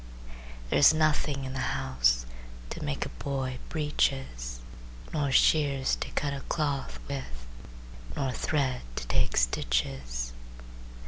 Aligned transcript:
"There's 0.71 0.95
nothing 0.95 1.45
in 1.45 1.53
the 1.53 1.59
house 1.59 2.25
To 2.71 2.83
make 2.83 3.05
a 3.05 3.09
boy 3.23 3.59
breeches, 3.69 4.59
Nor 5.13 5.31
shears 5.31 5.95
to 5.97 6.09
cut 6.13 6.33
a 6.33 6.39
cloth 6.49 6.99
with 7.07 7.45
Nor 8.15 8.31
thread 8.31 8.81
to 8.95 9.05
take 9.05 9.37
stitches. 9.37 10.33